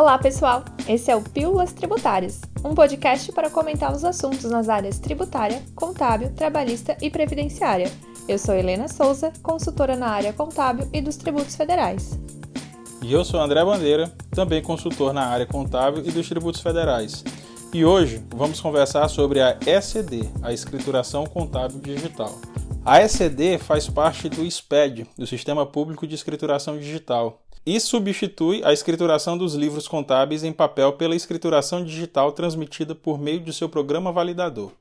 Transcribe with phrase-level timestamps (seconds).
[0.00, 0.64] Olá, pessoal!
[0.86, 6.32] Esse é o Pílulas Tributárias, um podcast para comentar os assuntos nas áreas tributária, contábil,
[6.36, 7.90] trabalhista e previdenciária.
[8.28, 12.16] Eu sou Helena Souza, consultora na área contábil e dos tributos federais.
[13.02, 17.24] E eu sou André Bandeira, também consultor na área contábil e dos tributos federais.
[17.74, 22.38] E hoje vamos conversar sobre a ECD, a Escrituração Contábil Digital.
[22.84, 28.72] A ECD faz parte do SPED, do Sistema Público de Escrituração Digital, e substitui a
[28.72, 34.10] escrituração dos livros contábeis em papel pela escrituração digital transmitida por meio de seu programa
[34.10, 34.72] validador.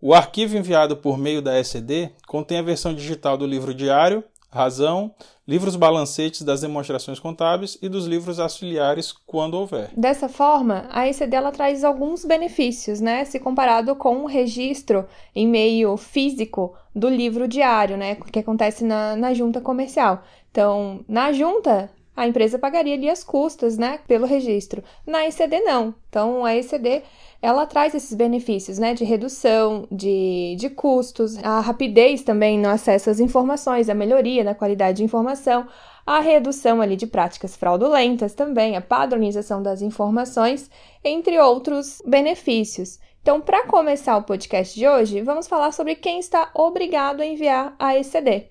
[0.00, 5.12] O arquivo enviado por meio da SCD contém a versão digital do livro diário, razão,
[5.48, 9.90] livros balancetes das demonstrações contábeis e dos livros auxiliares, quando houver.
[9.96, 15.48] Dessa forma, a ECD ela traz alguns benefícios, né, se comparado com o registro em
[15.48, 20.22] meio físico do livro diário, né, que acontece na, na junta comercial.
[20.52, 24.82] Então, na junta, a empresa pagaria ali as custas, né, pelo registro.
[25.06, 25.94] Na ECD não.
[26.08, 27.02] Então a ECD
[27.40, 33.08] ela traz esses benefícios, né, de redução de, de custos, a rapidez também no acesso
[33.08, 35.68] às informações, a melhoria na qualidade de informação,
[36.04, 40.68] a redução ali de práticas fraudulentas também, a padronização das informações,
[41.04, 42.98] entre outros benefícios.
[43.22, 47.76] Então, para começar o podcast de hoje, vamos falar sobre quem está obrigado a enviar
[47.78, 48.48] a ECD.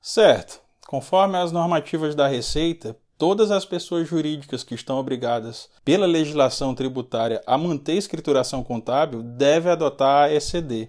[0.00, 0.69] Certo.
[0.90, 7.40] Conforme as normativas da Receita, todas as pessoas jurídicas que estão obrigadas pela legislação tributária
[7.46, 10.88] a manter escrituração contábil devem adotar a ECD,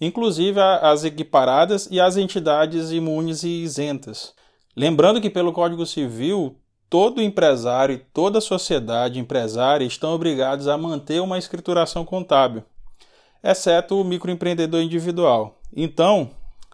[0.00, 4.32] inclusive as equiparadas e as entidades imunes e isentas.
[4.74, 6.56] Lembrando que, pelo Código Civil,
[6.88, 12.62] todo empresário e toda sociedade empresária estão obrigados a manter uma escrituração contábil,
[13.44, 15.60] exceto o microempreendedor individual.
[15.76, 16.30] Então,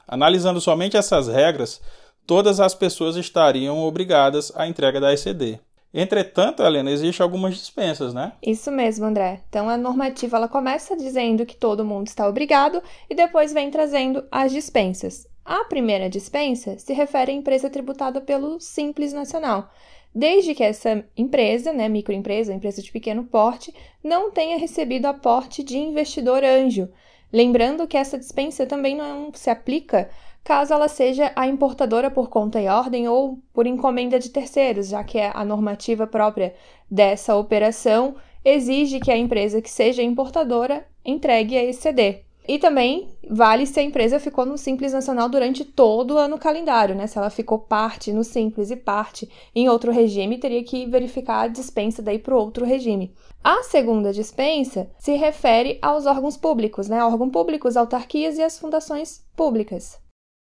[0.06, 1.80] analisando somente essas regras,
[2.26, 5.58] todas as pessoas estariam obrigadas à entrega da ECD.
[5.94, 8.32] Entretanto, Helena, existem algumas dispensas, né?
[8.42, 9.42] Isso mesmo, André.
[9.48, 14.24] Então a normativa ela começa dizendo que todo mundo está obrigado e depois vem trazendo
[14.30, 15.26] as dispensas.
[15.44, 19.70] A primeira dispensa se refere à empresa tributada pelo Simples Nacional,
[20.14, 25.76] desde que essa empresa, né, microempresa, empresa de pequeno porte, não tenha recebido aporte de
[25.76, 26.88] investidor anjo.
[27.32, 30.08] Lembrando que essa dispensa também não se aplica
[30.44, 35.04] caso ela seja a importadora por conta e ordem ou por encomenda de terceiros, já
[35.04, 36.54] que é a normativa própria
[36.90, 42.24] dessa operação exige que a empresa que seja importadora entregue a ECD.
[42.46, 46.92] E também vale se a empresa ficou no Simples Nacional durante todo o ano calendário,
[46.92, 47.06] né?
[47.06, 51.48] Se ela ficou parte no Simples e parte em outro regime, teria que verificar a
[51.48, 53.14] dispensa daí para o outro regime.
[53.44, 57.04] A segunda dispensa se refere aos órgãos públicos, né?
[57.04, 60.01] Órgãos públicos, autarquias e as fundações públicas.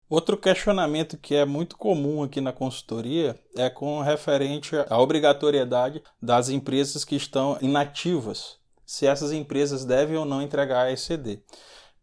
[0.07, 6.49] Outro questionamento que é muito comum aqui na consultoria é com referente à obrigatoriedade das
[6.49, 11.41] empresas que estão inativas, se essas empresas devem ou não entregar a ECD.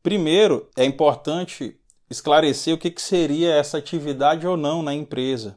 [0.03, 1.79] Primeiro, é importante
[2.11, 5.57] esclarecer o que, que seria essa atividade ou não na empresa.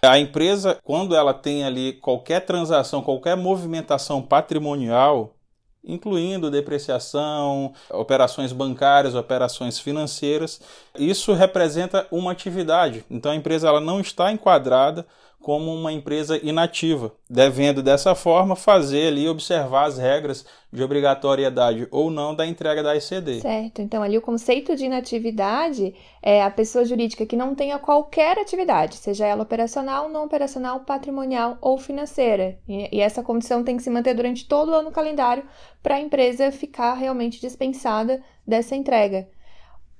[0.00, 5.36] A empresa, quando ela tem ali qualquer transação, qualquer movimentação patrimonial,
[5.84, 10.60] incluindo depreciação, operações bancárias, operações financeiras.
[10.98, 13.04] Isso representa uma atividade.
[13.10, 15.06] Então a empresa ela não está enquadrada
[15.40, 22.10] como uma empresa inativa, devendo dessa forma fazer ali observar as regras de obrigatoriedade ou
[22.10, 23.40] não da entrega da ECD.
[23.40, 23.80] Certo.
[23.80, 28.96] Então ali o conceito de inatividade é a pessoa jurídica que não tenha qualquer atividade,
[28.96, 32.58] seja ela operacional, não operacional, patrimonial ou financeira.
[32.68, 35.44] E, e essa condição tem que se manter durante todo o ano calendário
[35.82, 39.26] para a empresa ficar realmente dispensada dessa entrega.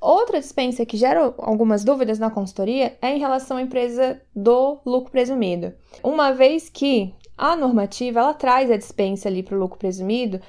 [0.00, 5.10] Outra dispensa que gera algumas dúvidas na consultoria é em relação à empresa do lucro
[5.10, 5.74] presumido.
[6.02, 10.40] Uma vez que a normativa ela traz a dispensa ali para o lucro presumido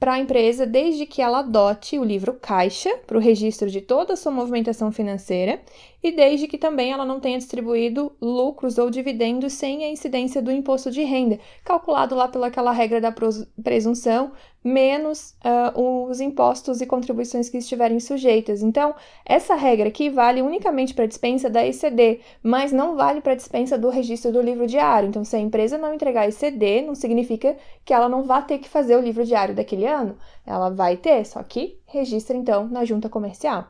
[0.00, 4.14] para a empresa desde que ela adote o livro caixa para o registro de toda
[4.14, 5.60] a sua movimentação financeira
[6.02, 10.50] e desde que também ela não tenha distribuído lucros ou dividendos sem a incidência do
[10.50, 13.14] imposto de renda, calculado lá pelaquela regra da
[13.62, 18.62] presunção, menos uh, os impostos e contribuições que estiverem sujeitas.
[18.62, 23.32] Então, essa regra aqui vale unicamente para a dispensa da ECD, mas não vale para
[23.32, 25.08] a dispensa do registro do livro diário.
[25.08, 28.68] Então, se a empresa não entregar ECD, não significa que ela não vá ter que
[28.68, 30.18] fazer o livro diário daquele ano.
[30.46, 33.68] Ela vai ter, só que registra então na junta comercial.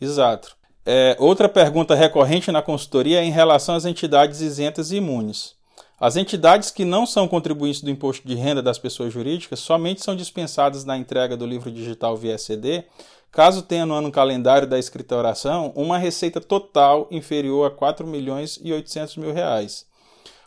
[0.00, 0.56] Exato.
[0.86, 5.57] É, outra pergunta recorrente na consultoria é em relação às entidades isentas e imunes.
[6.00, 10.14] As entidades que não são contribuintes do imposto de renda das pessoas jurídicas somente são
[10.14, 12.84] dispensadas na entrega do livro digital via CD,
[13.32, 18.72] caso tenha no ano calendário da escrituração uma receita total inferior a 4 milhões e
[18.72, 19.86] 800 mil reais.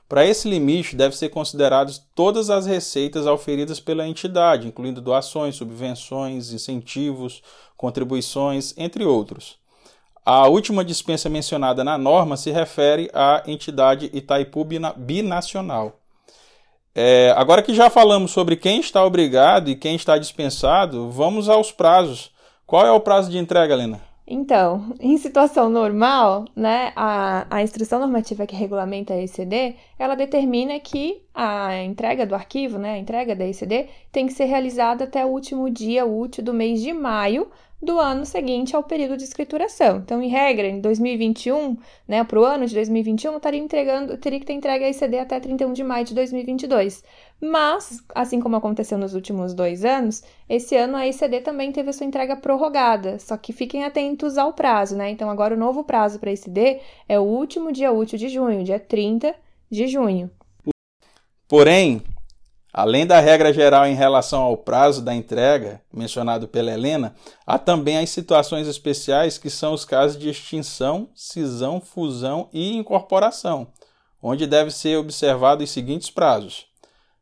[0.08, 6.54] Para esse limite, deve ser consideradas todas as receitas auferidas pela entidade, incluindo doações, subvenções,
[6.54, 7.42] incentivos,
[7.76, 9.61] contribuições, entre outros.
[10.24, 14.64] A última dispensa mencionada na norma se refere à entidade Itaipu
[14.98, 16.00] Binacional.
[16.94, 21.72] É, agora que já falamos sobre quem está obrigado e quem está dispensado, vamos aos
[21.72, 22.32] prazos.
[22.68, 24.11] Qual é o prazo de entrega, Helena?
[24.26, 30.80] Então, em situação normal, né, a, a instrução normativa que regulamenta a ECD, ela determina
[30.80, 35.26] que a entrega do arquivo, né, a entrega da ECD, tem que ser realizada até
[35.26, 37.50] o último dia útil do mês de maio
[37.82, 39.98] do ano seguinte ao período de escrituração.
[39.98, 41.76] Então, em regra, em 2021,
[42.08, 45.40] né, para o ano de 2021, estaria entregando, teria que ter entregue a ICD até
[45.40, 47.04] 31 de maio de 2022.
[47.42, 51.94] Mas, assim como aconteceu nos últimos dois anos, esse ano a ICD também teve a
[51.94, 53.18] sua entrega prorrogada.
[53.18, 55.10] Só que fiquem atentos ao prazo, né?
[55.10, 56.80] Então, agora o novo prazo para a ICD
[57.10, 59.34] é o último dia útil de junho, dia 30
[59.72, 60.30] de junho.
[61.48, 62.04] Porém,
[62.74, 67.14] Além da regra geral em relação ao prazo da entrega, mencionado pela Helena,
[67.46, 73.68] há também as situações especiais que são os casos de extinção, cisão, fusão e incorporação,
[74.24, 76.71] onde deve ser observado os seguintes prazos.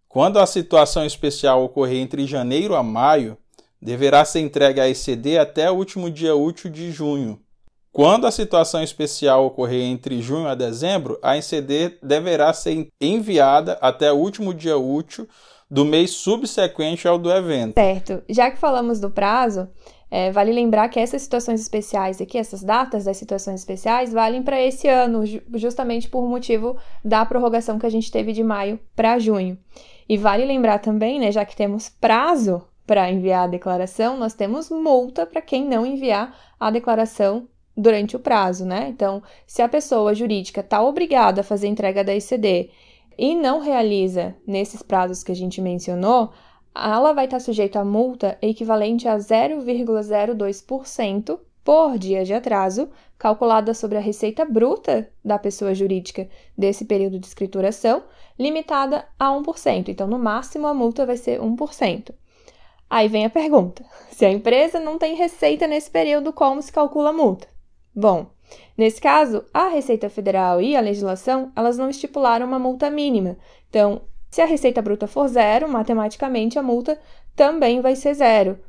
[0.10, 3.38] Quando a situação especial ocorrer entre janeiro a maio,
[3.82, 7.40] deverá ser entregue a ECD até o último dia útil de junho,
[7.92, 14.12] quando a situação especial ocorrer entre junho a dezembro, a NCD deverá ser enviada até
[14.12, 15.28] o último dia útil
[15.70, 17.74] do mês subsequente ao do evento.
[17.74, 18.24] Certo.
[18.30, 19.68] Já que falamos do prazo,
[20.12, 24.60] é, vale lembrar que essas situações especiais aqui, essas datas das situações especiais, valem para
[24.62, 25.24] esse ano,
[25.54, 29.58] justamente por motivo da prorrogação que a gente teve de maio para junho.
[30.08, 34.72] E vale lembrar também, né, já que temos prazo para enviar a declaração, nós temos
[34.72, 37.48] multa para quem não enviar a declaração
[37.78, 38.88] durante o prazo, né?
[38.90, 42.72] Então, se a pessoa jurídica está obrigada a fazer entrega da ICD
[43.16, 46.32] e não realiza nesses prazos que a gente mencionou,
[46.84, 53.98] ela vai estar sujeita a multa equivalente a 0,02% por dia de atraso, calculada sobre
[53.98, 56.28] a receita bruta da pessoa jurídica
[56.58, 58.04] desse período de escrituração,
[58.38, 59.90] limitada a 1%.
[59.90, 62.14] Então, no máximo, a multa vai ser 1%.
[62.90, 67.10] Aí vem a pergunta: se a empresa não tem receita nesse período, como se calcula
[67.10, 67.48] a multa?
[67.94, 68.28] Bom,
[68.78, 73.38] nesse caso, a Receita Federal e a legislação, elas não estipularam uma multa mínima.
[73.70, 77.00] Então, se a receita bruta for zero, matematicamente a multa
[77.36, 78.60] também vai ser zero.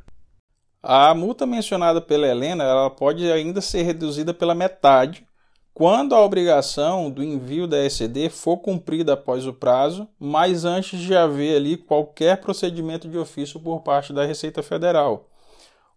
[0.82, 5.26] A multa mencionada pela Helena, ela pode ainda ser reduzida pela metade
[5.74, 11.14] quando a obrigação do envio da ECD for cumprida após o prazo, mas antes de
[11.14, 15.30] haver ali qualquer procedimento de ofício por parte da Receita Federal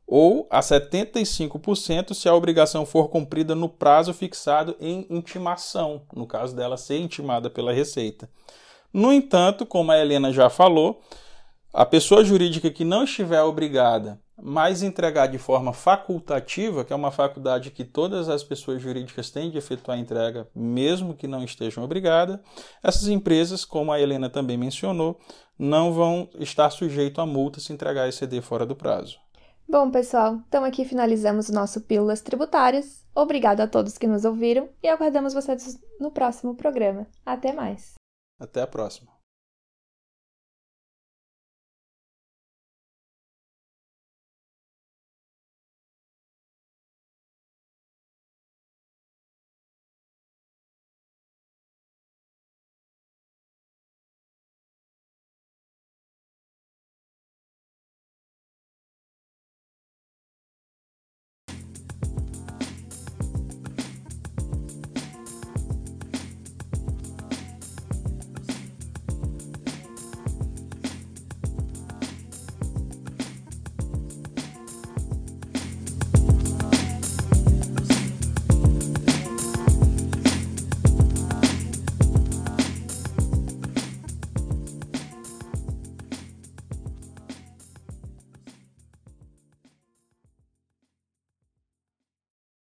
[0.05, 6.55] ou a 75% se a obrigação for cumprida no prazo fixado em intimação, no caso
[6.55, 8.29] dela ser intimada pela Receita.
[8.93, 11.01] No entanto, como a Helena já falou,
[11.73, 17.09] a pessoa jurídica que não estiver obrigada, mas entregar de forma facultativa, que é uma
[17.09, 21.83] faculdade que todas as pessoas jurídicas têm de efetuar a entrega, mesmo que não estejam
[21.83, 22.39] obrigadas,
[22.83, 25.19] essas empresas, como a Helena também mencionou,
[25.57, 29.17] não vão estar sujeitas a multa se entregar CD fora do prazo.
[29.67, 33.03] Bom, pessoal, então aqui finalizamos o nosso Pílulas Tributárias.
[33.15, 37.07] Obrigado a todos que nos ouviram e aguardamos vocês no próximo programa.
[37.25, 38.02] Até mais.
[38.43, 39.12] Até a próxima.